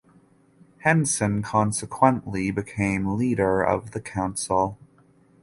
[0.79, 4.79] Henson consequently became leader of the council.